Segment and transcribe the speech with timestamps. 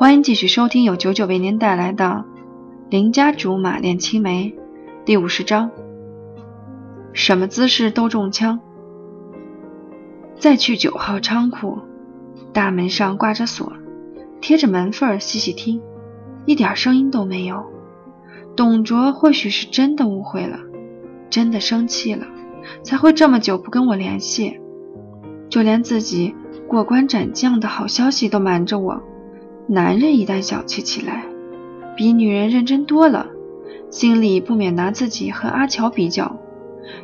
[0.00, 2.24] 欢迎继续收听由九九为您带来的
[2.88, 4.54] 《邻家竹马恋青梅》
[5.04, 5.70] 第五十章。
[7.12, 8.60] 什么姿势都中枪。
[10.38, 11.80] 再去九号仓库，
[12.54, 13.74] 大门上挂着锁，
[14.40, 15.82] 贴着门缝细细听，
[16.46, 17.62] 一点声音都没有。
[18.56, 20.60] 董卓或许是真的误会了，
[21.28, 22.26] 真的生气了，
[22.82, 24.58] 才会这么久不跟我联系，
[25.50, 26.34] 就连自己
[26.66, 29.02] 过关斩将的好消息都瞒着我。
[29.72, 31.22] 男人一旦小气起来，
[31.96, 33.28] 比女人认真多了，
[33.88, 36.36] 心里不免拿自己和阿乔比较。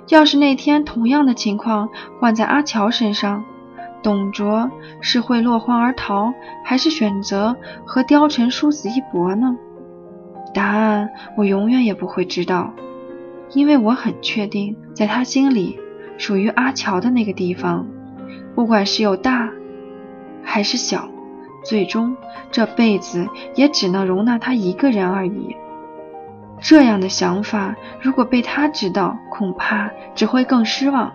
[0.09, 3.45] 要是那天同样的情况换在阿乔身上，
[4.02, 4.69] 董卓
[5.01, 6.34] 是会落荒而逃，
[6.65, 9.56] 还是选择和貂蝉殊死一搏呢？
[10.53, 12.75] 答案我永远也不会知道，
[13.53, 15.78] 因为我很确定，在他心里，
[16.19, 17.87] 属于阿乔的那个地方，
[18.56, 19.53] 不管是有大
[20.42, 21.09] 还是小。
[21.69, 22.16] 最终，
[22.51, 25.56] 这辈子也只能容纳他一个人而已。
[26.61, 31.12] 这样的想法，如果被他知道，恐怕只会更失望。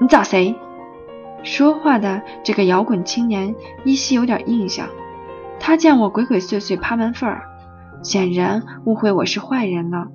[0.00, 0.54] 你找谁？
[1.42, 3.54] 说话的这个摇滚青年
[3.84, 4.88] 依稀有点印象。
[5.60, 7.42] 他见我鬼鬼祟祟趴门缝儿，
[8.02, 10.08] 显然误会我是坏人了。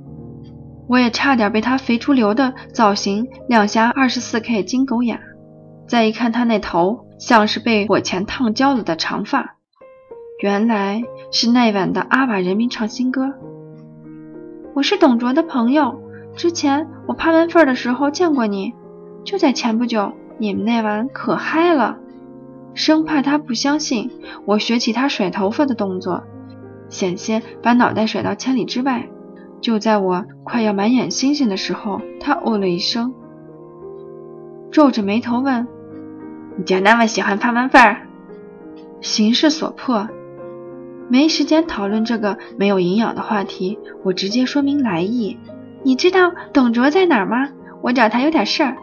[0.88, 5.20] 我也差点被他肥出流的造型亮瞎二十四 K 金狗眼。
[5.88, 7.06] 再一看他那头。
[7.26, 9.56] 像是被火钳烫焦了的长发，
[10.42, 13.32] 原来是那晚的阿瓦人民唱新歌。
[14.74, 16.02] 我是董卓的朋友，
[16.36, 18.74] 之前我趴门缝的时候见过你，
[19.24, 21.98] 就在前不久，你们那晚可嗨了。
[22.74, 24.12] 生怕他不相信，
[24.44, 26.24] 我学起他甩头发的动作，
[26.90, 29.08] 险些把脑袋甩到千里之外。
[29.62, 33.14] 就在我快要满眼星星的时候，他哦了一声，
[34.74, 35.66] 皱着眉头问。
[36.58, 38.02] 你就那么喜欢发门缝儿？
[39.02, 40.08] 形势所迫，
[41.10, 43.80] 没时间讨论这个没有营养的话题。
[44.04, 45.38] 我直接说明来意。
[45.84, 47.50] 你知道董卓在哪儿吗？
[47.82, 48.77] 我找他有点事儿。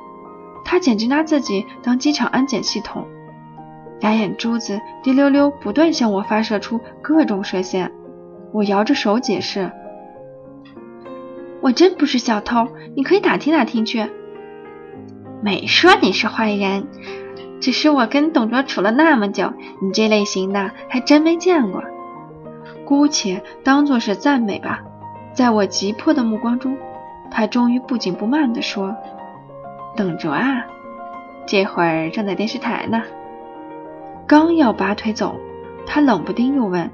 [0.64, 3.06] 他简直拿自己当机场安检系统，
[4.00, 7.90] 俩眼珠子滴溜溜不断向我发射出各种射线。
[8.52, 9.70] 我摇着手解释
[11.62, 14.06] ：“我真不是小偷，你可以打听打听去。”
[15.42, 16.86] 没说你是坏人。
[17.60, 21.82] 只是我跟董卓处了那么久，你这类型的还真没见过。
[22.84, 24.82] 姑且当做是赞美吧。
[25.32, 26.76] 在我急迫的目光中，
[27.30, 28.96] 他终于不紧不慢地说
[29.96, 30.66] ：“董卓啊，
[31.46, 33.02] 这会儿正在电视台呢。”
[34.26, 35.38] 刚要拔腿走，
[35.86, 36.90] 他冷不丁又问：“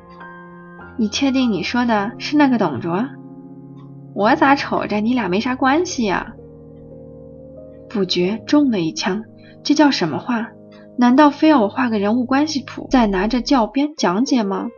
[0.98, 3.06] 你确定你说的是那个董卓？
[4.14, 6.34] 我咋瞅着你俩没啥关系呀？”
[7.88, 9.22] 不觉中了一枪，
[9.62, 10.48] 这叫什么话？
[10.98, 14.68] 难道非要我画个人物关系谱，再拿着教鞭讲解吗？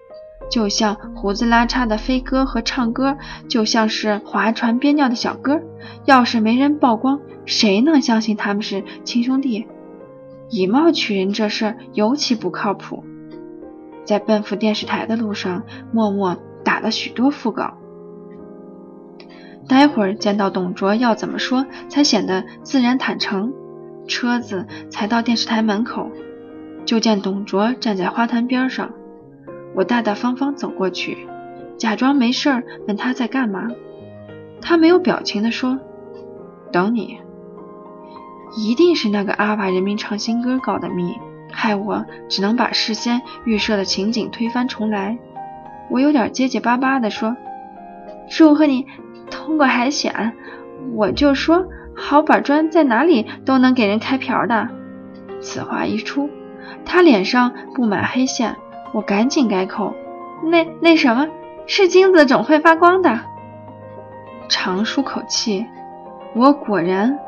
[0.51, 3.19] 就像胡子拉碴的飞哥和唱歌，
[3.49, 5.61] 就像是划船憋尿的小哥。
[6.07, 9.67] 要是没人曝光，谁能相信他们是亲兄弟？
[10.49, 13.05] 以貌取人这事尤其不靠谱。
[14.05, 17.75] 在奔赴电视台的路上，默默打了许多副稿。
[19.69, 23.53] 待会儿见到董卓，要怎么说才显得自然坦诚？
[24.09, 26.11] 车子才到电视台门口，
[26.85, 28.91] 就见董卓站在花坛边上。
[29.77, 31.29] 我大大方方走过去，
[31.77, 33.69] 假装没事儿，问他在干嘛。
[34.61, 35.79] 他没有表情地说
[36.73, 37.19] ：“等你。”
[38.57, 41.15] 一定是那个阿瓦人民唱新歌搞的密，
[41.53, 45.19] 害我只能把事先预设的情景推翻重来。
[45.91, 47.37] 我有点结结巴巴地说
[48.29, 48.87] ：“祝贺你
[49.31, 50.33] 通过海选。”
[50.97, 51.67] 我就说。
[51.99, 54.69] 好板砖在哪里都能给人开瓢的。
[55.41, 56.31] 此话一出，
[56.85, 58.57] 他脸上布满黑线。
[58.95, 59.95] 我赶紧改口
[60.51, 61.27] ：“那那什么，
[61.67, 63.21] 是金子总会发光的。”
[64.49, 65.67] 长舒口气，
[66.35, 67.19] 我果然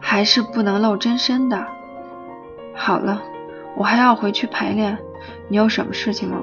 [0.00, 1.66] 还是不能露真身的。
[2.74, 3.20] 好了，
[3.76, 4.96] 我还要回去排练。
[5.48, 6.38] 你有什么事情吗？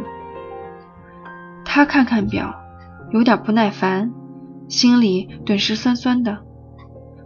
[1.65, 2.53] 他看看表，
[3.09, 4.11] 有点不耐烦，
[4.69, 6.37] 心里顿时酸酸的。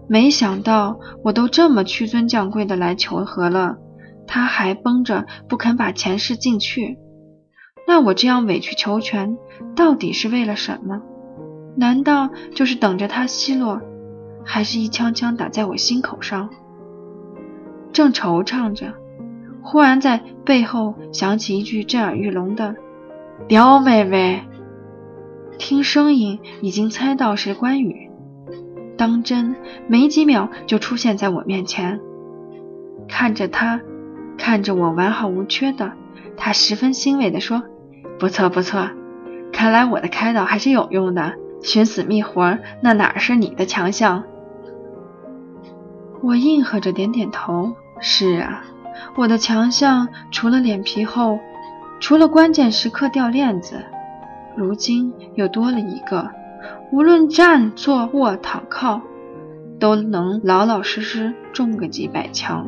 [0.07, 3.77] 没想到我都这么屈尊降贵的来求和了，
[4.27, 6.97] 他还绷着不肯把钱事进去。
[7.87, 9.37] 那我这样委曲求全，
[9.75, 11.01] 到底是为了什么？
[11.77, 13.81] 难道就是等着他奚落，
[14.45, 16.49] 还是一枪枪打在我心口上？
[17.93, 18.93] 正惆怅着，
[19.63, 22.75] 忽然在背后响起一句震耳欲聋的
[23.47, 24.43] “刁妹妹”，
[25.57, 28.10] 听声音已经猜到是关羽。
[29.01, 29.55] 当真，
[29.87, 31.99] 没几秒就出现在我面前，
[33.07, 33.81] 看着他，
[34.37, 35.93] 看着我完好无缺的，
[36.37, 37.63] 他十分欣慰地说
[38.19, 38.87] ：“不错不错，
[39.51, 41.33] 看来我的开导还是有用的。
[41.63, 44.23] 寻死觅活，那哪是你的强项？
[46.21, 47.73] 我应和着点点头。
[47.99, 48.63] 是啊，
[49.15, 51.39] 我的强项除了脸皮厚，
[51.99, 53.81] 除了关键时刻掉链子，
[54.55, 56.29] 如今又多了一个，
[56.91, 59.01] 无论站、坐、卧、躺、靠，
[59.79, 62.67] 都能老老实实中个几百枪。